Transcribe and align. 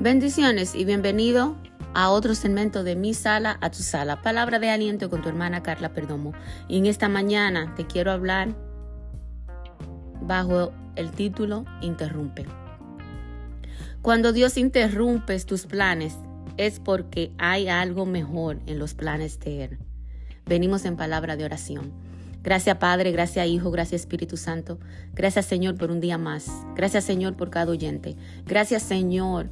Bendiciones 0.00 0.76
y 0.76 0.84
bienvenido 0.84 1.56
a 1.92 2.10
otro 2.10 2.36
segmento 2.36 2.84
de 2.84 2.94
Mi 2.94 3.14
Sala 3.14 3.58
a 3.60 3.72
tu 3.72 3.82
Sala. 3.82 4.22
Palabra 4.22 4.60
de 4.60 4.70
aliento 4.70 5.10
con 5.10 5.22
tu 5.22 5.28
hermana 5.28 5.64
Carla 5.64 5.92
Perdomo. 5.92 6.34
Y 6.68 6.78
en 6.78 6.86
esta 6.86 7.08
mañana 7.08 7.74
te 7.74 7.84
quiero 7.84 8.12
hablar 8.12 8.54
bajo 10.20 10.72
el 10.94 11.10
título 11.10 11.64
Interrumpe. 11.80 12.46
Cuando 14.00 14.32
Dios 14.32 14.56
interrumpe 14.56 15.36
tus 15.40 15.66
planes 15.66 16.14
es 16.56 16.78
porque 16.78 17.32
hay 17.36 17.66
algo 17.66 18.06
mejor 18.06 18.60
en 18.66 18.78
los 18.78 18.94
planes 18.94 19.40
de 19.40 19.64
Él. 19.64 19.78
Venimos 20.46 20.84
en 20.84 20.96
palabra 20.96 21.34
de 21.34 21.44
oración. 21.44 21.92
Gracias 22.44 22.76
Padre, 22.76 23.10
gracias 23.10 23.48
Hijo, 23.48 23.72
gracias 23.72 24.02
Espíritu 24.02 24.36
Santo. 24.36 24.78
Gracias 25.12 25.46
Señor 25.46 25.74
por 25.74 25.90
un 25.90 25.98
día 25.98 26.18
más. 26.18 26.46
Gracias 26.76 27.02
Señor 27.02 27.36
por 27.36 27.50
cada 27.50 27.72
oyente. 27.72 28.14
Gracias 28.46 28.84
Señor 28.84 29.50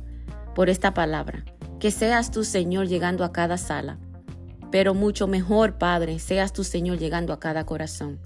por 0.56 0.70
esta 0.70 0.95
palabra. 0.95 1.45
Que 1.78 1.91
seas 1.91 2.30
tú 2.30 2.42
Señor 2.42 2.88
llegando 2.88 3.24
a 3.24 3.33
cada 3.33 3.59
sala. 3.59 3.98
Pero 4.73 4.95
mucho 4.95 5.27
mejor 5.27 5.77
Padre, 5.77 6.19
seas 6.19 6.55
tú 6.55 6.64
Señor 6.64 6.98
llegando 6.98 7.34
a 7.34 7.38
cada 7.38 7.66
corazón. 7.66 8.19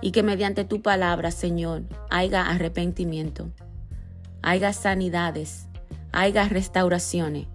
Y 0.00 0.12
que 0.12 0.22
mediante 0.22 0.64
tu 0.64 0.80
palabra 0.80 1.30
Señor 1.30 1.82
haya 2.08 2.48
arrepentimiento, 2.48 3.50
haya 4.40 4.72
sanidades, 4.72 5.68
haya 6.10 6.48
restauraciones. 6.48 7.48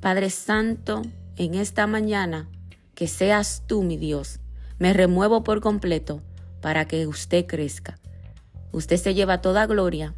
Padre 0.00 0.28
Santo, 0.28 1.02
en 1.36 1.54
esta 1.54 1.86
mañana, 1.86 2.48
que 2.96 3.06
seas 3.06 3.62
tú 3.68 3.84
mi 3.84 3.96
Dios 3.96 4.40
me 4.80 4.92
remuevo 4.92 5.44
por 5.44 5.60
completo 5.60 6.20
para 6.60 6.88
que 6.88 7.06
usted 7.06 7.46
crezca. 7.46 7.98
Usted 8.72 8.96
se 8.96 9.14
lleva 9.14 9.40
toda 9.40 9.66
gloria. 9.66 10.14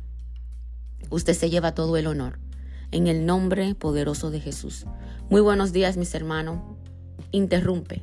Usted 1.10 1.35
se 1.35 1.51
lleva 1.51 1.74
todo 1.74 1.99
el 1.99 2.07
honor. 2.07 2.38
En 2.93 3.07
el 3.07 3.24
nombre 3.24 3.74
poderoso 3.77 4.30
de 4.30 4.41
Jesús. 4.41 4.85
Muy 5.29 5.41
buenos 5.41 5.73
días, 5.73 5.96
mis 5.96 6.13
hermanos. 6.15 6.59
Interrumpe. 7.30 8.02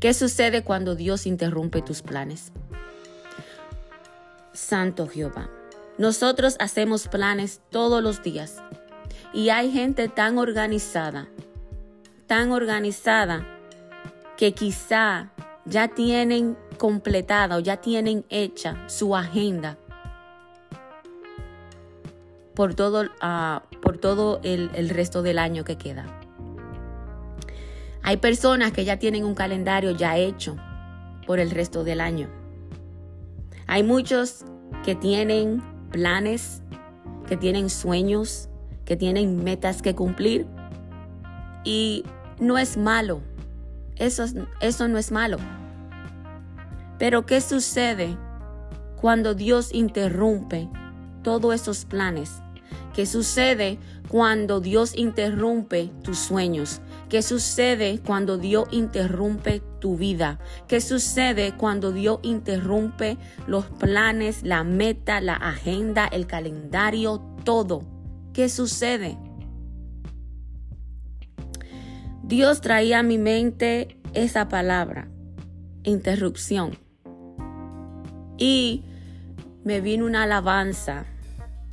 ¿Qué 0.00 0.14
sucede 0.14 0.64
cuando 0.64 0.94
Dios 0.94 1.26
interrumpe 1.26 1.82
tus 1.82 2.00
planes? 2.00 2.52
Santo 4.54 5.06
Jehová. 5.06 5.50
Nosotros 5.98 6.56
hacemos 6.58 7.08
planes 7.08 7.60
todos 7.70 8.02
los 8.02 8.22
días. 8.22 8.62
Y 9.34 9.50
hay 9.50 9.70
gente 9.70 10.08
tan 10.08 10.38
organizada, 10.38 11.28
tan 12.26 12.52
organizada, 12.52 13.46
que 14.38 14.52
quizá 14.52 15.32
ya 15.66 15.88
tienen 15.88 16.56
completada 16.78 17.56
o 17.56 17.60
ya 17.60 17.78
tienen 17.78 18.24
hecha 18.30 18.88
su 18.88 19.14
agenda 19.14 19.76
por 22.56 22.74
todo, 22.74 23.04
uh, 23.04 23.60
por 23.80 23.98
todo 23.98 24.40
el, 24.42 24.70
el 24.74 24.88
resto 24.88 25.22
del 25.22 25.38
año 25.38 25.62
que 25.62 25.78
queda. 25.78 26.06
Hay 28.02 28.16
personas 28.16 28.72
que 28.72 28.84
ya 28.84 28.98
tienen 28.98 29.24
un 29.24 29.36
calendario 29.36 29.92
ya 29.92 30.16
hecho 30.16 30.56
por 31.24 31.38
el 31.38 31.52
resto 31.52 31.84
del 31.84 32.00
año. 32.00 32.28
Hay 33.68 33.84
muchos 33.84 34.44
que 34.84 34.96
tienen 34.96 35.62
planes, 35.92 36.62
que 37.28 37.36
tienen 37.36 37.70
sueños, 37.70 38.48
que 38.84 38.96
tienen 38.96 39.44
metas 39.44 39.80
que 39.82 39.94
cumplir. 39.94 40.46
Y 41.62 42.04
no 42.40 42.58
es 42.58 42.76
malo 42.76 43.22
eso, 43.96 44.24
eso 44.60 44.88
no 44.88 44.98
es 44.98 45.10
malo. 45.10 45.38
Pero 46.98 47.26
¿qué 47.26 47.40
sucede 47.40 48.16
cuando 49.00 49.34
Dios 49.34 49.72
interrumpe 49.72 50.68
todos 51.22 51.54
esos 51.54 51.84
planes? 51.84 52.42
¿Qué 52.96 53.04
sucede 53.04 53.78
cuando 54.08 54.60
Dios 54.60 54.96
interrumpe 54.96 55.90
tus 56.02 56.16
sueños? 56.18 56.80
¿Qué 57.10 57.20
sucede 57.20 58.00
cuando 58.00 58.38
Dios 58.38 58.68
interrumpe 58.70 59.60
tu 59.80 59.98
vida? 59.98 60.38
¿Qué 60.66 60.80
sucede 60.80 61.52
cuando 61.58 61.92
Dios 61.92 62.20
interrumpe 62.22 63.18
los 63.46 63.66
planes, 63.66 64.44
la 64.44 64.64
meta, 64.64 65.20
la 65.20 65.34
agenda, 65.34 66.06
el 66.06 66.26
calendario, 66.26 67.20
todo? 67.44 67.82
¿Qué 68.32 68.48
sucede? 68.48 69.18
Dios 72.22 72.62
traía 72.62 73.00
a 73.00 73.02
mi 73.02 73.18
mente 73.18 74.00
esa 74.14 74.48
palabra, 74.48 75.10
interrupción. 75.84 76.78
Y 78.38 78.84
me 79.64 79.82
vino 79.82 80.06
una 80.06 80.22
alabanza. 80.22 81.04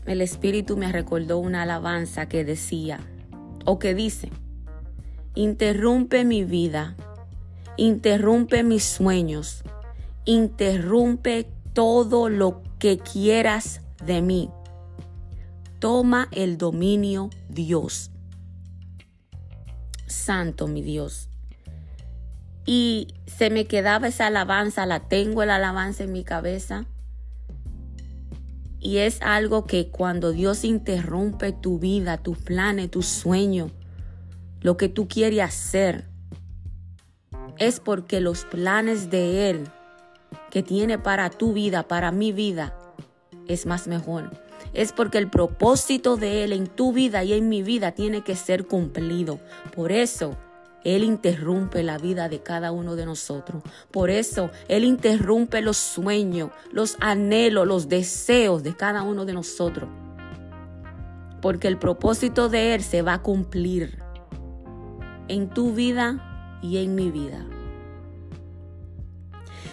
El 0.06 0.22
Espíritu 0.22 0.78
me 0.78 0.92
recordó 0.92 1.38
una 1.38 1.64
alabanza 1.64 2.28
que 2.28 2.44
decía, 2.44 3.00
o 3.66 3.80
que 3.80 3.94
dice, 3.94 4.30
interrumpe 5.36 6.26
mi 6.26 6.44
vida, 6.44 6.96
interrumpe 7.78 8.64
mis 8.64 8.84
sueños, 8.84 9.64
interrumpe 10.26 11.48
todo 11.74 12.30
lo 12.30 12.62
que 12.80 12.98
quieras 13.00 13.82
de 14.06 14.22
mí. 14.22 14.50
Toma 15.80 16.28
el 16.32 16.58
dominio 16.58 17.30
Dios 17.50 18.12
santo, 20.14 20.68
mi 20.68 20.82
Dios. 20.82 21.30
Y 22.66 23.08
se 23.28 23.50
me 23.50 23.66
quedaba 23.66 24.08
esa 24.08 24.28
alabanza, 24.28 24.86
la 24.86 25.02
tengo 25.02 25.44
la 25.44 25.56
alabanza 25.56 26.04
en 26.04 26.14
mi 26.14 26.24
cabeza. 26.24 26.86
Y 28.84 28.98
es 28.98 29.22
algo 29.22 29.66
que 29.66 29.90
cuando 29.90 30.32
Dios 30.32 30.64
interrumpe 30.64 31.54
tu 31.54 31.80
vida, 31.80 32.18
tus 32.18 32.38
planes, 32.38 32.92
tus 32.92 33.08
sueños, 33.08 33.72
lo 34.62 34.78
que 34.78 34.90
tú 34.90 35.08
quieres 35.08 35.42
hacer, 35.42 36.06
es 37.58 37.80
porque 37.80 38.20
los 38.20 38.46
planes 38.46 39.10
de 39.10 39.50
Él 39.50 39.68
que 40.52 40.62
tiene 40.62 41.00
para 41.00 41.30
tu 41.30 41.54
vida, 41.54 41.88
para 41.88 42.12
mi 42.12 42.32
vida, 42.32 42.78
es 43.48 43.66
más 43.66 43.88
mejor 43.88 44.30
es 44.74 44.92
porque 44.92 45.18
el 45.18 45.30
propósito 45.30 46.18
de 46.18 46.44
Él 46.44 46.52
en 46.52 46.68
tu 46.68 46.94
vida 46.94 47.24
y 47.24 47.34
en 47.34 47.48
mi 47.50 47.64
vida 47.64 47.92
tiene 47.92 48.24
que 48.24 48.36
ser 48.36 48.66
cumplido. 48.66 49.40
Por 49.76 49.92
eso 49.92 50.36
Él 50.84 51.04
interrumpe 51.04 51.84
la 51.84 51.98
vida 51.98 52.30
de 52.30 52.42
cada 52.42 52.72
uno 52.72 52.96
de 52.96 53.06
nosotros. 53.06 53.64
Por 53.92 54.10
eso 54.10 54.52
Él 54.68 54.84
interrumpe 54.84 55.62
los 55.62 55.78
sueños, 55.78 56.52
los 56.72 56.98
anhelos, 57.00 57.68
los 57.68 57.90
deseos 57.90 58.64
de 58.64 58.76
cada 58.76 59.04
uno 59.04 59.26
de 59.26 59.34
nosotros. 59.34 59.90
Porque 61.42 61.68
el 61.68 61.78
propósito 61.78 62.50
de 62.50 62.76
Él 62.76 62.84
se 62.84 63.02
va 63.02 63.16
a 63.16 63.22
cumplir 63.22 64.00
en 65.28 65.50
tu 65.50 65.74
vida 65.74 66.60
y 66.62 66.78
en 66.78 66.96
mi 66.96 67.12
vida. 67.12 67.46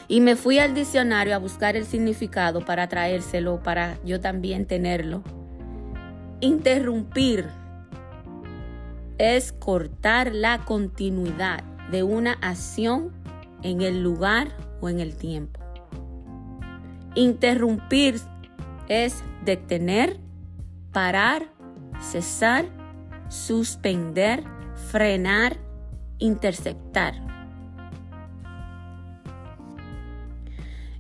Y 0.09 0.21
me 0.21 0.35
fui 0.35 0.59
al 0.59 0.75
diccionario 0.75 1.37
a 1.37 1.39
buscar 1.39 1.77
el 1.77 1.87
significado 1.87 2.65
para 2.65 2.89
traérselo, 2.89 3.63
para 3.63 3.97
yo 4.05 4.21
también 4.21 4.67
tenerlo. 4.67 5.23
Interrumpir 6.41 7.47
es 9.21 9.53
cortar 9.53 10.35
la 10.35 10.65
continuidad 10.65 11.63
de 11.91 12.03
una 12.03 12.33
acción 12.41 13.13
en 13.63 13.83
el 13.83 14.03
lugar 14.03 14.49
o 14.81 14.89
en 14.89 14.99
el 14.99 15.15
tiempo. 15.15 15.61
Interrumpir 17.15 18.19
es 18.89 19.23
detener, 19.45 20.19
parar, 20.91 21.53
cesar, 22.01 22.65
suspender, 23.29 24.43
frenar, 24.89 25.59
interceptar. 26.19 27.13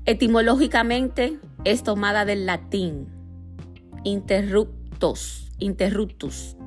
Etimológicamente 0.04 1.38
es 1.64 1.82
tomada 1.82 2.26
del 2.26 2.44
latín 2.44 3.08
interruptos, 4.04 5.52
interruptus. 5.58 6.58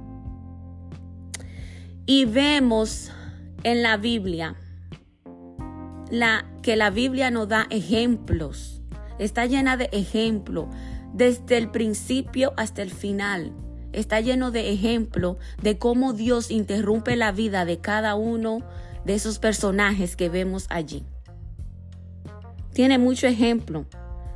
Y 2.06 2.26
vemos 2.26 3.12
en 3.64 3.82
la 3.82 3.98
Biblia 3.98 4.56
la, 6.12 6.46
que 6.62 6.76
la 6.76 6.90
Biblia 6.90 7.32
nos 7.32 7.48
da 7.48 7.66
ejemplos, 7.70 8.82
está 9.20 9.46
llena 9.46 9.78
de 9.78 9.90
ejemplos 9.94 10.68
desde 11.14 11.58
el 11.58 11.72
principio 11.72 12.54
hasta 12.58 12.82
el 12.82 12.92
final. 12.92 13.54
Está 13.94 14.20
lleno 14.20 14.52
de 14.52 14.72
ejemplos 14.72 15.38
de 15.62 15.78
cómo 15.78 16.14
Dios 16.14 16.52
interrumpe 16.52 17.16
la 17.16 17.32
vida 17.32 17.64
de 17.64 17.80
cada 17.80 18.16
uno 18.16 18.60
de 19.06 19.14
esos 19.14 19.40
personajes 19.40 20.16
que 20.16 20.30
vemos 20.30 20.66
allí. 20.70 21.06
Tiene 22.74 22.98
mucho 22.98 23.28
ejemplo 23.28 23.86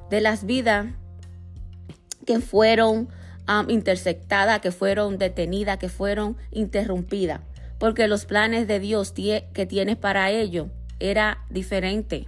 de 0.09 0.21
las 0.21 0.45
vidas 0.45 0.85
que 2.25 2.39
fueron 2.39 3.09
um, 3.47 3.69
intersectadas, 3.69 4.59
que 4.61 4.71
fueron 4.71 5.17
detenidas, 5.17 5.77
que 5.79 5.89
fueron 5.89 6.37
interrumpidas, 6.51 7.41
porque 7.79 8.07
los 8.07 8.25
planes 8.25 8.67
de 8.67 8.79
Dios 8.79 9.13
que 9.13 9.65
tienes 9.67 9.97
para 9.97 10.31
ello 10.31 10.69
era 10.99 11.45
diferente. 11.49 12.27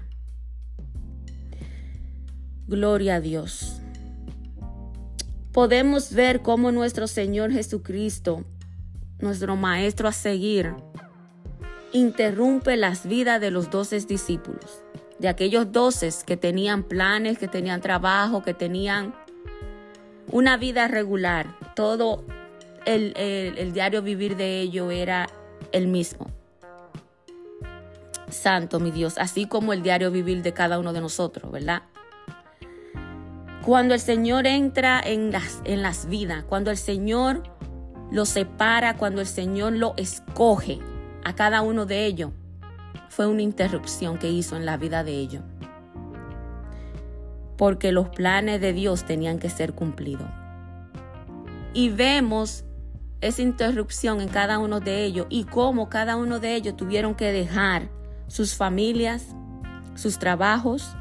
Gloria 2.67 3.15
a 3.15 3.19
Dios. 3.21 3.81
podemos 5.51 6.13
ver 6.13 6.41
cómo 6.41 6.71
nuestro 6.71 7.07
Señor 7.07 7.51
Jesucristo, 7.51 8.45
nuestro 9.19 9.55
Maestro 9.55 10.07
a 10.07 10.11
seguir, 10.11 10.73
interrumpe 11.91 12.77
las 12.77 13.07
vidas 13.07 13.41
de 13.41 13.49
los 13.51 13.71
doce 13.71 13.99
discípulos, 13.99 14.83
de 15.17 15.27
aquellos 15.27 15.71
doce 15.71 16.09
que 16.25 16.37
tenían 16.37 16.83
planes, 16.83 17.39
que 17.39 17.47
tenían 17.47 17.81
trabajo, 17.81 18.43
que 18.43 18.53
tenían 18.53 19.15
una 20.31 20.55
vida 20.57 20.87
regular. 20.87 21.57
Todo 21.75 22.23
el, 22.85 23.13
el 23.17 23.73
diario 23.73 24.01
vivir 24.01 24.37
de 24.37 24.61
ellos 24.61 24.93
era 24.93 25.27
el 25.71 25.87
mismo. 25.87 26.27
Santo, 28.29 28.79
mi 28.79 28.91
Dios, 28.91 29.17
así 29.17 29.47
como 29.47 29.73
el 29.73 29.81
diario 29.81 30.11
vivir 30.11 30.41
de 30.41 30.53
cada 30.53 30.79
uno 30.79 30.93
de 30.93 31.01
nosotros, 31.01 31.51
¿verdad? 31.51 31.83
Cuando 33.65 33.93
el 33.93 33.99
Señor 33.99 34.47
entra 34.47 35.01
en 35.03 35.31
las, 35.31 35.61
en 35.65 35.81
las 35.81 36.07
vidas, 36.07 36.43
cuando 36.43 36.71
el 36.71 36.77
Señor 36.77 37.43
lo 38.11 38.25
separa, 38.25 38.97
cuando 38.97 39.21
el 39.21 39.27
Señor 39.27 39.73
lo 39.73 39.93
escoge 39.97 40.79
a 41.23 41.35
cada 41.35 41.61
uno 41.61 41.85
de 41.85 42.05
ellos, 42.05 42.31
fue 43.09 43.27
una 43.27 43.41
interrupción 43.41 44.17
que 44.17 44.29
hizo 44.29 44.55
en 44.55 44.65
la 44.65 44.77
vida 44.77 45.03
de 45.03 45.13
ellos. 45.13 45.43
Porque 47.57 47.91
los 47.91 48.09
planes 48.09 48.61
de 48.61 48.71
Dios 48.71 49.05
tenían 49.05 49.39
que 49.39 49.49
ser 49.49 49.73
cumplidos. 49.73 50.27
Y 51.73 51.89
vemos 51.89 52.63
esa 53.21 53.41
interrupción 53.41 54.21
en 54.21 54.29
cada 54.29 54.59
uno 54.59 54.79
de 54.79 55.03
ellos 55.03 55.27
y 55.29 55.43
cómo 55.43 55.89
cada 55.89 56.15
uno 56.15 56.39
de 56.39 56.55
ellos 56.55 56.77
tuvieron 56.77 57.15
que 57.15 57.31
dejar 57.31 57.89
sus 58.27 58.55
familias, 58.55 59.35
sus 59.95 60.19
trabajos, 60.19 60.95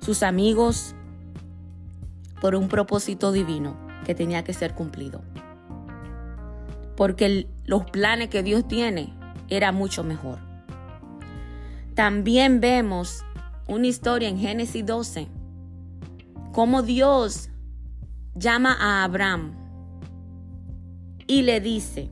sus 0.00 0.22
amigos, 0.22 0.94
por 2.40 2.54
un 2.54 2.68
propósito 2.68 3.32
divino 3.32 3.76
que 4.06 4.14
tenía 4.14 4.44
que 4.44 4.54
ser 4.54 4.74
cumplido. 4.74 5.20
Porque 6.96 7.48
los 7.64 7.84
planes 7.84 8.28
que 8.28 8.42
Dios 8.42 8.66
tiene 8.66 9.12
era 9.48 9.72
mucho 9.72 10.02
mejor. 10.02 10.38
También 11.94 12.60
vemos 12.60 13.22
una 13.66 13.86
historia 13.86 14.28
en 14.28 14.38
Génesis 14.38 14.86
12, 14.86 15.28
cómo 16.52 16.82
Dios 16.82 17.50
llama 18.34 18.74
a 18.80 19.04
Abraham 19.04 19.59
y 21.30 21.42
le 21.42 21.60
dice, 21.60 22.10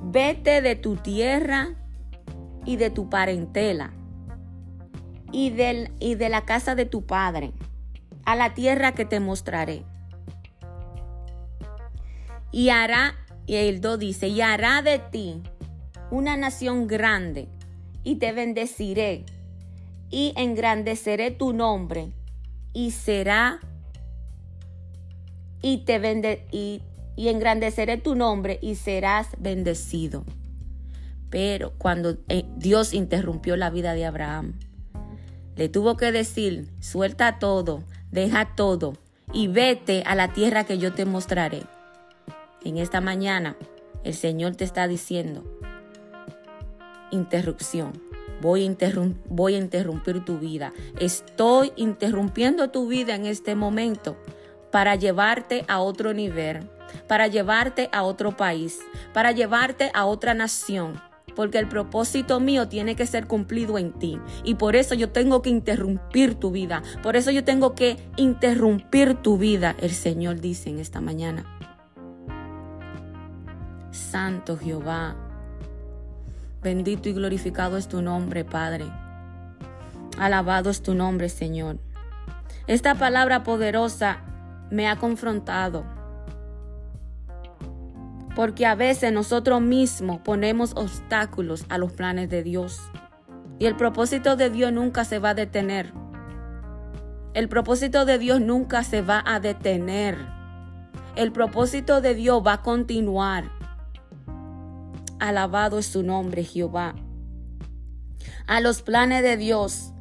vete 0.00 0.62
de 0.62 0.76
tu 0.76 0.94
tierra 0.94 1.74
y 2.64 2.76
de 2.76 2.90
tu 2.90 3.10
parentela 3.10 3.92
y, 5.32 5.50
del, 5.50 5.90
y 5.98 6.14
de 6.14 6.28
la 6.28 6.44
casa 6.44 6.76
de 6.76 6.86
tu 6.86 7.04
padre, 7.04 7.52
a 8.24 8.36
la 8.36 8.54
tierra 8.54 8.92
que 8.92 9.04
te 9.04 9.18
mostraré. 9.18 9.82
Y 12.52 12.68
hará, 12.68 13.16
y 13.46 13.56
el 13.56 13.80
do 13.80 13.98
dice, 13.98 14.28
y 14.28 14.40
hará 14.40 14.82
de 14.82 15.00
ti 15.00 15.42
una 16.12 16.36
nación 16.36 16.86
grande, 16.86 17.48
y 18.04 18.20
te 18.20 18.30
bendeciré, 18.30 19.24
y 20.10 20.32
engrandeceré 20.36 21.32
tu 21.32 21.52
nombre, 21.52 22.12
y 22.72 22.92
será, 22.92 23.58
y 25.62 25.78
te 25.78 25.98
bende, 25.98 26.46
y, 26.50 26.82
engrandeceré 27.16 27.96
tu 27.96 28.14
nombre, 28.14 28.58
y 28.60 28.74
serás 28.74 29.28
bendecido. 29.38 30.24
Pero 31.30 31.72
cuando 31.78 32.18
eh, 32.28 32.44
Dios 32.56 32.92
interrumpió 32.92 33.56
la 33.56 33.70
vida 33.70 33.94
de 33.94 34.04
Abraham, 34.04 34.58
le 35.56 35.68
tuvo 35.68 35.96
que 35.96 36.12
decir, 36.12 36.68
suelta 36.80 37.38
todo, 37.38 37.84
deja 38.10 38.54
todo 38.54 38.94
y 39.32 39.48
vete 39.48 40.02
a 40.04 40.14
la 40.14 40.32
tierra 40.32 40.64
que 40.64 40.78
yo 40.78 40.92
te 40.92 41.04
mostraré. 41.04 41.62
En 42.64 42.76
esta 42.76 43.00
mañana 43.00 43.56
el 44.04 44.14
Señor 44.14 44.56
te 44.56 44.64
está 44.64 44.88
diciendo, 44.88 45.44
interrupción. 47.10 47.92
Voy 48.40 48.76
voy 49.28 49.54
a 49.54 49.58
interrumpir 49.58 50.24
tu 50.24 50.38
vida. 50.38 50.72
Estoy 50.98 51.72
interrumpiendo 51.76 52.70
tu 52.70 52.88
vida 52.88 53.14
en 53.14 53.26
este 53.26 53.54
momento 53.54 54.16
para 54.72 54.96
llevarte 54.96 55.64
a 55.68 55.80
otro 55.80 56.12
nivel, 56.14 56.68
para 57.06 57.28
llevarte 57.28 57.88
a 57.92 58.02
otro 58.02 58.36
país, 58.36 58.80
para 59.12 59.30
llevarte 59.30 59.92
a 59.94 60.06
otra 60.06 60.34
nación 60.34 61.00
porque 61.34 61.58
el 61.58 61.68
propósito 61.68 62.40
mío 62.40 62.68
tiene 62.68 62.94
que 62.94 63.06
ser 63.06 63.26
cumplido 63.26 63.78
en 63.78 63.92
ti. 63.92 64.20
Y 64.44 64.56
por 64.56 64.76
eso 64.76 64.94
yo 64.94 65.10
tengo 65.10 65.40
que 65.40 65.48
interrumpir 65.48 66.34
tu 66.34 66.50
vida. 66.50 66.82
Por 67.02 67.16
eso 67.16 67.30
yo 67.30 67.42
tengo 67.42 67.74
que 67.74 67.96
interrumpir 68.16 69.14
tu 69.14 69.38
vida, 69.38 69.74
el 69.80 69.92
Señor 69.92 70.40
dice 70.40 70.68
en 70.68 70.78
esta 70.78 71.00
mañana. 71.00 71.44
Santo 73.92 74.58
Jehová, 74.58 75.16
bendito 76.62 77.08
y 77.08 77.14
glorificado 77.14 77.78
es 77.78 77.88
tu 77.88 78.02
nombre, 78.02 78.44
Padre. 78.44 78.84
Alabado 80.18 80.68
es 80.68 80.82
tu 80.82 80.94
nombre, 80.94 81.30
Señor. 81.30 81.78
Esta 82.66 82.94
palabra 82.94 83.42
poderosa 83.42 84.20
me 84.72 84.88
ha 84.88 84.96
confrontado 84.96 85.84
porque 88.34 88.66
a 88.66 88.74
veces 88.74 89.12
nosotros 89.12 89.60
mismos 89.60 90.20
ponemos 90.20 90.72
obstáculos 90.74 91.66
a 91.68 91.78
los 91.78 91.92
planes 91.92 92.30
de 92.30 92.42
Dios. 92.42 92.80
Y 93.58 93.66
el 93.66 93.76
propósito 93.76 94.36
de 94.36 94.50
Dios 94.50 94.72
nunca 94.72 95.04
se 95.04 95.18
va 95.18 95.30
a 95.30 95.34
detener. 95.34 95.92
El 97.34 97.48
propósito 97.48 98.04
de 98.04 98.18
Dios 98.18 98.40
nunca 98.40 98.84
se 98.84 99.02
va 99.02 99.22
a 99.24 99.40
detener. 99.40 100.18
El 101.14 101.32
propósito 101.32 102.00
de 102.00 102.14
Dios 102.14 102.42
va 102.44 102.54
a 102.54 102.62
continuar. 102.62 103.50
Alabado 105.20 105.78
es 105.78 105.86
su 105.86 106.02
nombre, 106.02 106.42
Jehová. 106.42 106.94
A 108.46 108.60
los 108.60 108.82
planes 108.82 109.22
de 109.22 109.36
Dios. 109.36 109.92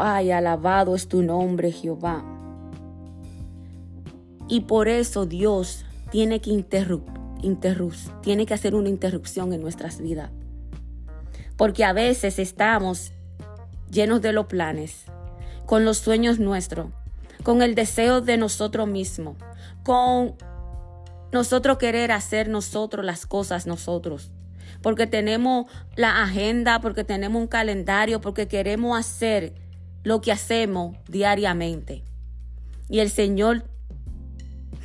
Ay, 0.00 0.30
alabado 0.30 0.94
es 0.94 1.08
tu 1.08 1.22
nombre, 1.22 1.72
Jehová. 1.72 2.24
Y 4.48 4.60
por 4.62 4.88
eso 4.88 5.26
Dios 5.26 5.84
tiene 6.10 6.40
que 6.40 6.50
tiene 8.22 8.46
que 8.46 8.54
hacer 8.54 8.74
una 8.74 8.88
interrupción 8.88 9.52
en 9.52 9.60
nuestras 9.60 10.00
vidas. 10.00 10.30
Porque 11.56 11.84
a 11.84 11.92
veces 11.92 12.38
estamos 12.38 13.12
llenos 13.90 14.22
de 14.22 14.32
los 14.32 14.46
planes, 14.46 15.04
con 15.66 15.84
los 15.84 15.98
sueños 15.98 16.38
nuestros, 16.38 16.88
con 17.42 17.62
el 17.62 17.74
deseo 17.74 18.20
de 18.20 18.36
nosotros 18.36 18.88
mismos, 18.88 19.36
con 19.82 20.34
nosotros 21.32 21.78
querer 21.78 22.12
hacer 22.12 22.48
nosotros 22.48 23.04
las 23.04 23.26
cosas 23.26 23.66
nosotros. 23.66 24.30
Porque 24.82 25.06
tenemos 25.06 25.66
la 25.96 26.22
agenda, 26.22 26.80
porque 26.80 27.04
tenemos 27.04 27.40
un 27.40 27.48
calendario, 27.48 28.20
porque 28.20 28.48
queremos 28.48 28.98
hacer 28.98 29.54
lo 30.04 30.20
que 30.20 30.30
hacemos 30.30 30.96
diariamente. 31.08 32.04
Y 32.88 33.00
el 33.00 33.10
Señor 33.10 33.64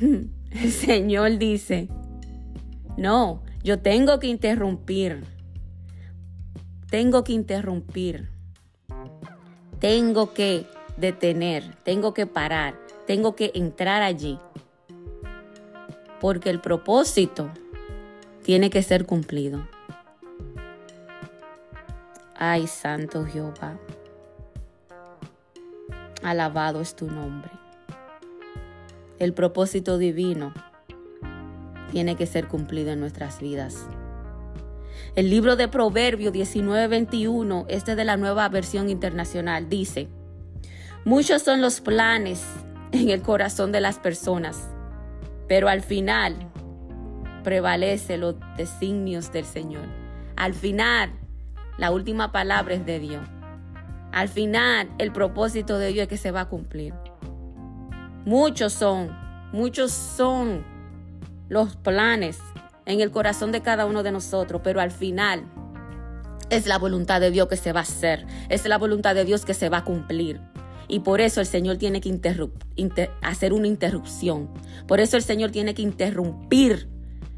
el 0.00 0.72
Señor 0.72 1.38
dice, 1.38 1.88
no, 2.96 3.42
yo 3.62 3.78
tengo 3.80 4.18
que 4.18 4.26
interrumpir. 4.26 5.24
Tengo 6.88 7.22
que 7.22 7.32
interrumpir. 7.32 8.28
Tengo 9.78 10.34
que 10.34 10.66
detener, 10.96 11.74
tengo 11.84 12.12
que 12.12 12.26
parar, 12.26 12.78
tengo 13.06 13.34
que 13.36 13.52
entrar 13.54 14.02
allí. 14.02 14.38
Porque 16.20 16.50
el 16.50 16.60
propósito 16.60 17.50
tiene 18.42 18.68
que 18.68 18.82
ser 18.82 19.06
cumplido. 19.06 19.66
Ay, 22.34 22.66
Santo 22.66 23.24
Jehová. 23.24 23.78
Alabado 26.22 26.80
es 26.80 26.94
tu 26.94 27.06
nombre 27.06 27.50
el 29.20 29.34
propósito 29.34 29.98
divino 29.98 30.52
tiene 31.92 32.16
que 32.16 32.26
ser 32.26 32.48
cumplido 32.48 32.90
en 32.90 33.00
nuestras 33.00 33.40
vidas. 33.40 33.86
El 35.14 35.28
libro 35.28 35.56
de 35.56 35.68
Proverbios 35.68 36.32
19:21, 36.32 37.66
este 37.68 37.96
de 37.96 38.04
la 38.04 38.16
nueva 38.16 38.48
versión 38.48 38.88
internacional, 38.88 39.68
dice, 39.68 40.08
muchos 41.04 41.42
son 41.42 41.60
los 41.60 41.80
planes 41.80 42.42
en 42.92 43.10
el 43.10 43.20
corazón 43.20 43.72
de 43.72 43.80
las 43.80 43.98
personas, 43.98 44.70
pero 45.46 45.68
al 45.68 45.82
final 45.82 46.34
prevalece 47.44 48.16
los 48.16 48.36
designios 48.56 49.32
del 49.32 49.44
Señor. 49.44 49.84
Al 50.36 50.54
final, 50.54 51.10
la 51.76 51.90
última 51.90 52.32
palabra 52.32 52.74
es 52.74 52.86
de 52.86 53.00
Dios. 53.00 53.22
Al 54.12 54.28
final, 54.28 54.90
el 54.98 55.12
propósito 55.12 55.78
de 55.78 55.92
Dios 55.92 56.04
es 56.04 56.08
que 56.08 56.16
se 56.16 56.30
va 56.30 56.42
a 56.42 56.48
cumplir. 56.48 56.94
Muchos 58.24 58.72
son, 58.72 59.16
muchos 59.52 59.92
son 59.92 60.64
los 61.48 61.76
planes 61.76 62.38
en 62.86 63.00
el 63.00 63.10
corazón 63.10 63.52
de 63.52 63.62
cada 63.62 63.86
uno 63.86 64.02
de 64.02 64.12
nosotros, 64.12 64.60
pero 64.64 64.80
al 64.80 64.90
final 64.90 65.44
es 66.50 66.66
la 66.66 66.78
voluntad 66.78 67.20
de 67.20 67.30
Dios 67.30 67.48
que 67.48 67.56
se 67.56 67.72
va 67.72 67.80
a 67.80 67.84
hacer, 67.84 68.26
es 68.48 68.66
la 68.66 68.78
voluntad 68.78 69.14
de 69.14 69.24
Dios 69.24 69.44
que 69.44 69.54
se 69.54 69.68
va 69.68 69.78
a 69.78 69.84
cumplir. 69.84 70.40
Y 70.88 71.00
por 71.00 71.20
eso 71.20 71.40
el 71.40 71.46
Señor 71.46 71.76
tiene 71.76 72.00
que 72.00 72.20
hacer 73.22 73.52
una 73.52 73.68
interrupción. 73.68 74.50
Por 74.88 74.98
eso 74.98 75.16
el 75.16 75.22
Señor 75.22 75.52
tiene 75.52 75.72
que 75.72 75.82
interrumpir 75.82 76.88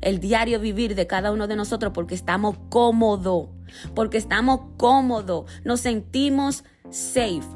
el 0.01 0.21
diario 0.21 0.59
vivir 0.59 0.95
de 0.95 1.07
cada 1.07 1.31
uno 1.33 1.47
de 1.47 1.55
nosotros 1.55 1.93
porque 1.95 2.15
estamos 2.15 2.57
cómodos, 2.71 3.49
porque 3.95 4.19
estamos 4.19 4.61
cómodos, 4.77 5.47
nos 5.65 5.81
sentimos 5.81 6.63
safe. 6.91 7.47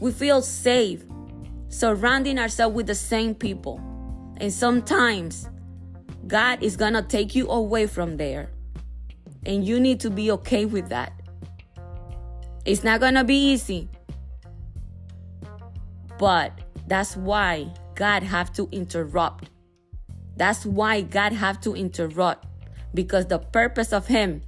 We 0.00 0.12
feel 0.12 0.42
safe 0.42 1.04
surrounding 1.68 2.38
ourselves 2.38 2.74
with 2.74 2.86
the 2.86 2.94
same 2.94 3.34
people. 3.34 3.80
And 4.38 4.52
sometimes 4.52 5.48
God 6.26 6.62
is 6.62 6.76
going 6.76 6.94
to 6.94 7.02
take 7.02 7.34
you 7.34 7.48
away 7.50 7.86
from 7.86 8.16
there. 8.16 8.50
And 9.44 9.66
you 9.66 9.80
need 9.80 10.00
to 10.00 10.10
be 10.10 10.30
okay 10.32 10.64
with 10.64 10.88
that. 10.88 11.12
It's 12.64 12.84
not 12.84 13.00
going 13.00 13.14
to 13.14 13.24
be 13.24 13.52
easy. 13.52 13.88
But 16.18 16.52
that's 16.86 17.16
why 17.16 17.72
God 17.94 18.22
have 18.22 18.52
to 18.54 18.68
interrupt. 18.72 19.50
That's 20.36 20.66
why 20.66 21.02
God 21.02 21.32
have 21.32 21.60
to 21.62 21.74
interrupt 21.74 22.46
because 22.94 23.26
the 23.26 23.38
purpose 23.38 23.92
of 23.92 24.06
him 24.06 24.42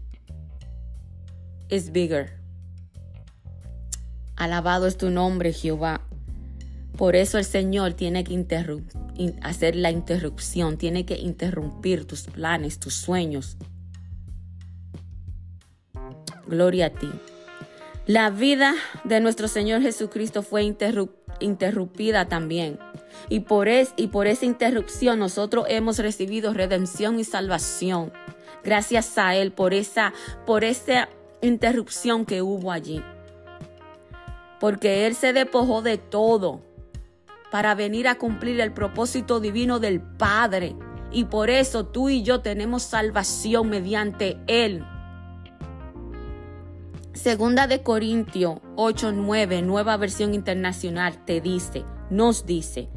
is 1.69 1.92
bigger. 1.92 2.38
Alabado 4.37 4.87
es 4.87 4.97
tu 4.97 5.11
nombre, 5.11 5.52
Jehová. 5.52 6.00
Por 6.97 7.16
eso 7.16 7.38
el 7.38 7.45
Señor 7.45 7.95
tiene 7.95 8.25
que 8.25 8.45
hacer 9.42 9.76
la 9.76 9.90
interrupción, 9.90 10.76
tiene 10.76 11.07
que 11.07 11.16
interrumpir 11.16 12.07
tus 12.07 12.25
planes, 12.25 12.78
tus 12.78 12.95
sueños. 12.95 13.57
Gloria 16.47 16.87
a 16.87 16.90
ti. 16.90 17.11
La 18.07 18.31
vida 18.31 18.75
de 19.04 19.21
nuestro 19.21 19.49
Señor 19.49 19.81
Jesucristo 19.81 20.42
fue 20.42 20.64
interrumpida 21.40 22.28
también. 22.28 22.78
Y 23.28 23.40
por, 23.40 23.69
y 23.69 24.09
por 24.09 24.26
esa 24.26 24.45
interrupción 24.45 25.19
nosotros 25.19 25.66
hemos 25.69 25.99
recibido 25.99 26.52
redención 26.52 27.21
y 27.21 27.25
salvación. 27.25 28.12
Gracias 28.64 29.16
a 29.19 29.35
Él 29.37 29.52
por 29.52 29.73
esa, 29.73 30.12
por 30.47 30.64
esa 30.64 31.09
interrupción 31.42 32.25
que 32.25 32.40
hubo 32.40 32.72
allí. 32.72 33.02
Porque 34.58 35.06
Él 35.06 35.14
se 35.14 35.32
despojó 35.32 35.82
de 35.82 35.99
todo 35.99 36.62
para 37.50 37.75
venir 37.75 38.08
a 38.08 38.14
cumplir 38.14 38.61
el 38.61 38.72
propósito 38.72 39.40
divino 39.40 39.78
del 39.78 40.00
Padre. 40.00 40.75
Y 41.11 41.25
por 41.25 41.50
eso 41.50 41.84
tú 41.84 42.08
y 42.08 42.22
yo 42.22 42.40
tenemos 42.40 42.82
salvación 42.82 43.68
mediante 43.68 44.38
Él. 44.46 44.84
Segunda 47.23 47.69
de 47.69 47.85
Corintio 47.85 48.61
8:9, 48.75 49.62
nueva 49.62 49.97
versión 49.97 50.35
internacional, 50.35 51.25
te 51.25 51.41
dice, 51.41 51.85
nos 52.11 52.47
dice, 52.47 52.88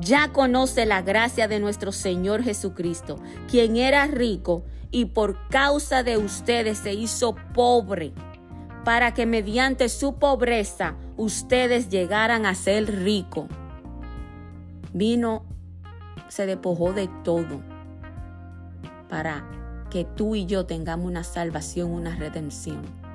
ya 0.00 0.32
conoce 0.32 0.84
la 0.84 1.02
gracia 1.02 1.46
de 1.46 1.60
nuestro 1.60 1.92
Señor 1.92 2.42
Jesucristo, 2.42 3.20
quien 3.48 3.76
era 3.76 4.08
rico 4.08 4.64
y 4.90 5.04
por 5.04 5.46
causa 5.46 6.02
de 6.02 6.16
ustedes 6.16 6.78
se 6.78 6.92
hizo 6.92 7.36
pobre, 7.54 8.12
para 8.84 9.14
que 9.14 9.26
mediante 9.26 9.88
su 9.88 10.18
pobreza 10.18 10.96
ustedes 11.16 11.88
llegaran 11.88 12.46
a 12.46 12.56
ser 12.56 12.92
ricos. 13.04 13.46
Vino, 14.92 15.44
se 16.26 16.46
despojó 16.46 16.92
de 16.92 17.08
todo 17.22 17.60
para 19.08 19.48
que 19.88 20.04
tú 20.04 20.34
y 20.34 20.46
yo 20.46 20.66
tengamos 20.66 21.06
una 21.06 21.22
salvación, 21.22 21.92
una 21.92 22.16
redención. 22.16 23.07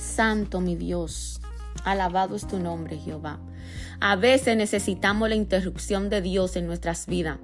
Santo 0.00 0.60
mi 0.60 0.76
Dios, 0.76 1.40
alabado 1.84 2.34
es 2.34 2.46
tu 2.46 2.58
nombre, 2.58 2.98
Jehová. 2.98 3.38
A 4.00 4.16
veces 4.16 4.56
necesitamos 4.56 5.28
la 5.28 5.34
interrupción 5.34 6.08
de 6.08 6.22
Dios 6.22 6.56
en 6.56 6.66
nuestras 6.66 7.06
vidas 7.06 7.38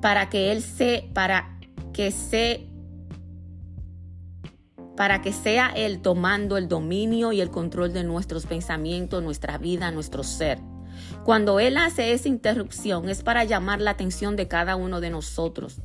para 0.00 0.28
que 0.28 0.50
Él 0.50 0.62
se, 0.62 1.08
para 1.14 1.58
que 1.92 2.10
se, 2.10 2.66
para 4.96 5.22
que 5.22 5.32
sea 5.32 5.72
Él 5.74 6.02
tomando 6.02 6.56
el 6.56 6.68
dominio 6.68 7.32
y 7.32 7.40
el 7.40 7.50
control 7.50 7.92
de 7.92 8.02
nuestros 8.02 8.46
pensamientos, 8.46 9.22
nuestra 9.22 9.58
vida, 9.58 9.90
nuestro 9.92 10.24
ser. 10.24 10.58
Cuando 11.24 11.60
Él 11.60 11.76
hace 11.76 12.12
esa 12.12 12.28
interrupción 12.28 13.08
es 13.08 13.22
para 13.22 13.44
llamar 13.44 13.80
la 13.80 13.92
atención 13.92 14.34
de 14.34 14.48
cada 14.48 14.74
uno 14.74 15.00
de 15.00 15.10
nosotros 15.10 15.80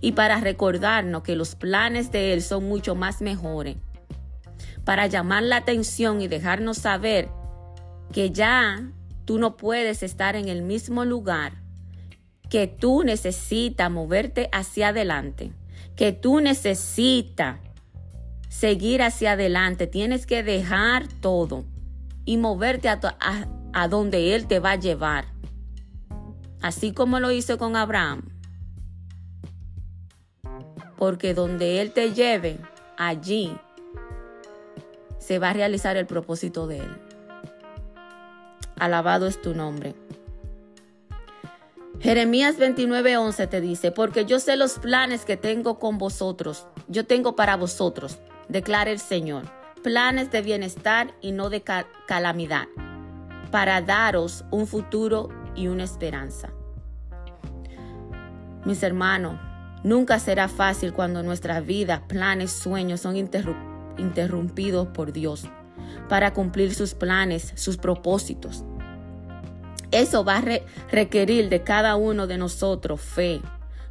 y 0.00 0.12
para 0.12 0.40
recordarnos 0.40 1.22
que 1.22 1.36
los 1.36 1.54
planes 1.54 2.10
de 2.10 2.32
Él 2.32 2.42
son 2.42 2.64
mucho 2.64 2.94
más 2.94 3.20
mejores 3.20 3.76
para 4.88 5.06
llamar 5.06 5.42
la 5.42 5.58
atención 5.58 6.22
y 6.22 6.28
dejarnos 6.28 6.78
saber 6.78 7.28
que 8.10 8.30
ya 8.30 8.90
tú 9.26 9.38
no 9.38 9.58
puedes 9.58 10.02
estar 10.02 10.34
en 10.34 10.48
el 10.48 10.62
mismo 10.62 11.04
lugar, 11.04 11.60
que 12.48 12.68
tú 12.68 13.02
necesitas 13.04 13.90
moverte 13.90 14.48
hacia 14.50 14.88
adelante, 14.88 15.52
que 15.94 16.12
tú 16.12 16.40
necesitas 16.40 17.60
seguir 18.48 19.02
hacia 19.02 19.32
adelante, 19.32 19.88
tienes 19.88 20.24
que 20.24 20.42
dejar 20.42 21.06
todo 21.20 21.66
y 22.24 22.38
moverte 22.38 22.88
a, 22.88 23.88
donde 23.88 24.34
Él 24.34 24.46
te 24.46 24.58
va 24.58 24.70
a 24.70 24.76
llevar, 24.76 25.26
así 26.62 26.94
como 26.94 27.20
lo 27.20 27.30
hizo 27.30 27.58
con 27.58 27.76
Abraham. 27.76 28.22
Porque 30.96 31.34
donde 31.34 31.82
Él 31.82 31.92
te 31.92 32.14
lleve, 32.14 32.56
allí 32.96 33.54
se 35.18 35.38
va 35.38 35.50
a 35.50 35.52
realizar 35.52 35.96
el 35.96 36.06
propósito 36.06 36.66
de 36.66 36.78
Él. 36.78 36.96
Alabado 38.78 39.26
es 39.26 39.40
tu 39.42 39.54
nombre. 39.54 39.94
Jeremías 42.00 42.58
29:11 42.58 43.48
te 43.48 43.60
dice, 43.60 43.90
porque 43.90 44.24
yo 44.24 44.38
sé 44.38 44.56
los 44.56 44.78
planes 44.78 45.24
que 45.24 45.36
tengo 45.36 45.78
con 45.80 45.98
vosotros, 45.98 46.66
yo 46.86 47.04
tengo 47.04 47.34
para 47.34 47.56
vosotros, 47.56 48.18
declara 48.48 48.92
el 48.92 49.00
Señor, 49.00 49.44
planes 49.82 50.30
de 50.30 50.42
bienestar 50.42 51.12
y 51.20 51.32
no 51.32 51.50
de 51.50 51.64
calamidad, 52.06 52.68
para 53.50 53.80
daros 53.80 54.44
un 54.52 54.68
futuro 54.68 55.28
y 55.56 55.66
una 55.66 55.82
esperanza. 55.82 56.52
Mis 58.64 58.82
hermanos, 58.84 59.40
nunca 59.82 60.20
será 60.20 60.46
fácil 60.46 60.92
cuando 60.92 61.24
nuestras 61.24 61.66
vidas, 61.66 62.02
planes, 62.06 62.52
sueños 62.52 63.00
son 63.00 63.16
interrumpidos 63.16 63.77
interrumpidos 63.98 64.88
por 64.88 65.12
Dios 65.12 65.44
para 66.08 66.32
cumplir 66.32 66.74
sus 66.74 66.94
planes, 66.94 67.52
sus 67.56 67.76
propósitos. 67.76 68.64
Eso 69.90 70.24
va 70.24 70.38
a 70.38 70.44
requerir 70.90 71.48
de 71.48 71.62
cada 71.62 71.96
uno 71.96 72.26
de 72.26 72.36
nosotros 72.38 73.00
fe, 73.00 73.40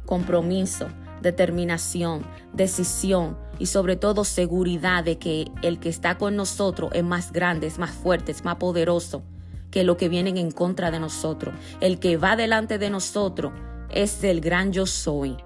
compromiso, 0.06 0.88
determinación, 1.22 2.24
decisión 2.52 3.36
y 3.58 3.66
sobre 3.66 3.96
todo 3.96 4.24
seguridad 4.24 5.02
de 5.02 5.18
que 5.18 5.50
el 5.62 5.80
que 5.80 5.88
está 5.88 6.16
con 6.16 6.36
nosotros 6.36 6.90
es 6.94 7.02
más 7.02 7.32
grande, 7.32 7.66
es 7.66 7.78
más 7.78 7.90
fuerte, 7.90 8.32
es 8.32 8.44
más 8.44 8.56
poderoso 8.56 9.22
que 9.70 9.84
lo 9.84 9.96
que 9.96 10.08
vienen 10.08 10.36
en 10.36 10.50
contra 10.50 10.90
de 10.90 11.00
nosotros. 11.00 11.54
El 11.80 11.98
que 11.98 12.16
va 12.16 12.36
delante 12.36 12.78
de 12.78 12.90
nosotros 12.90 13.52
es 13.90 14.22
el 14.24 14.40
gran 14.40 14.72
yo 14.72 14.86
soy. 14.86 15.36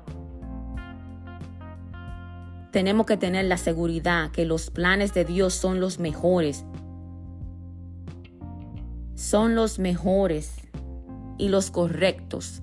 Tenemos 2.72 3.06
que 3.06 3.16
tener 3.16 3.44
la 3.44 3.56
seguridad 3.56 4.32
que 4.32 4.44
los 4.44 4.70
planes 4.70 5.14
de 5.14 5.24
Dios 5.24 5.54
son 5.54 5.78
los 5.78 6.00
mejores. 6.00 6.64
Son 9.14 9.54
los 9.54 9.78
mejores 9.78 10.54
y 11.38 11.48
los 11.48 11.70
correctos. 11.70 12.62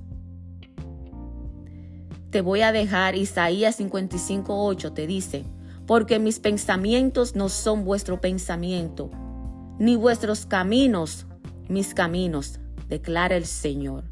Te 2.32 2.42
voy 2.42 2.62
a 2.62 2.74
dejar 2.74 3.16
Isaías 3.16 3.80
55:8 3.80 4.94
te 4.94 5.08
dice, 5.08 5.46
porque 5.88 6.20
mis 6.20 6.40
pensamientos 6.40 7.36
no 7.36 7.48
son 7.48 7.86
vuestro 7.86 8.20
pensamiento, 8.20 9.10
ni 9.80 9.96
vuestros 9.96 10.46
caminos 10.46 11.26
mis 11.70 11.94
caminos, 11.94 12.60
declara 12.88 13.36
el 13.36 13.46
Señor. 13.46 14.04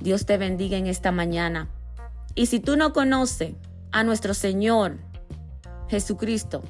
Dios 0.00 0.24
te 0.24 0.38
bendiga 0.38 0.78
en 0.78 0.86
esta 0.86 1.12
mañana. 1.12 1.68
Y 2.38 2.46
si 2.46 2.60
tú 2.60 2.76
no 2.76 2.92
conoces 2.92 3.54
a 3.90 4.04
nuestro 4.04 4.32
Señor 4.32 4.98
Jesucristo, 5.88 6.62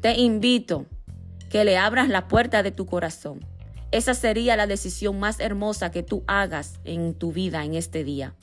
te 0.00 0.18
invito 0.18 0.86
que 1.50 1.64
le 1.64 1.78
abras 1.78 2.08
la 2.08 2.26
puerta 2.26 2.64
de 2.64 2.72
tu 2.72 2.84
corazón. 2.84 3.46
Esa 3.92 4.12
sería 4.14 4.56
la 4.56 4.66
decisión 4.66 5.20
más 5.20 5.38
hermosa 5.38 5.92
que 5.92 6.02
tú 6.02 6.24
hagas 6.26 6.80
en 6.82 7.14
tu 7.14 7.30
vida 7.30 7.64
en 7.64 7.74
este 7.74 8.02
día. 8.02 8.34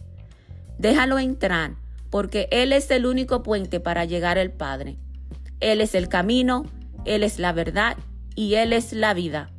Déjalo 0.77 1.19
entrar, 1.19 1.75
porque 2.09 2.47
Él 2.51 2.71
es 2.71 2.89
el 2.89 3.05
único 3.05 3.43
puente 3.43 3.81
para 3.81 4.05
llegar 4.05 4.37
al 4.39 4.53
Padre. 4.53 4.97
Él 5.59 5.81
es 5.81 5.93
el 5.93 6.07
camino, 6.07 6.63
Él 7.03 7.23
es 7.23 7.37
la 7.37 7.51
verdad 7.51 7.97
y 8.33 8.53
Él 8.53 8.71
es 8.71 8.93
la 8.93 9.13
vida. 9.13 9.51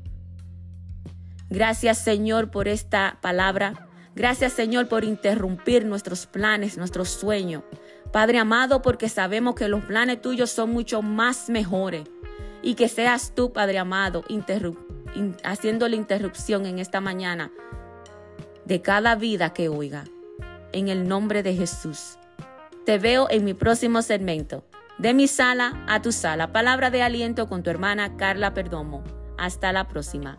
Gracias 1.50 1.99
Señor 1.99 2.50
por 2.50 2.68
esta 2.68 3.18
palabra. 3.20 3.89
Gracias 4.14 4.52
Señor 4.52 4.88
por 4.88 5.05
interrumpir 5.05 5.85
nuestros 5.85 6.26
planes, 6.26 6.76
nuestros 6.76 7.09
sueños, 7.09 7.62
Padre 8.12 8.38
amado, 8.38 8.83
porque 8.83 9.09
sabemos 9.09 9.55
que 9.55 9.69
los 9.69 9.85
planes 9.85 10.21
tuyos 10.21 10.50
son 10.50 10.71
mucho 10.71 11.00
más 11.00 11.49
mejores. 11.49 12.05
Y 12.62 12.75
que 12.75 12.88
seas 12.88 13.35
tú, 13.35 13.52
Padre 13.52 13.79
amado, 13.79 14.25
haciendo 15.45 15.88
la 15.88 15.97
interrupción 15.97 16.67
en 16.67 16.79
esta 16.79 17.00
mañana 17.00 17.52
de 18.64 18.83
cada 18.83 19.14
vida 19.14 19.52
que 19.52 19.69
oiga. 19.69 20.05
En 20.73 20.88
el 20.88 21.09
nombre 21.09 21.43
de 21.43 21.55
Jesús. 21.55 22.19
Te 22.85 22.99
veo 22.99 23.29
en 23.31 23.45
mi 23.45 23.55
próximo 23.55 24.02
segmento. 24.02 24.64
De 24.99 25.14
mi 25.14 25.26
sala 25.26 25.85
a 25.88 26.02
tu 26.02 26.12
sala. 26.12 26.52
Palabra 26.52 26.90
de 26.90 27.02
aliento 27.02 27.49
con 27.49 27.62
tu 27.62 27.71
hermana 27.71 28.17
Carla 28.17 28.55
Perdomo. 28.55 29.02
Hasta 29.38 29.73
la 29.73 29.88
próxima. 29.88 30.37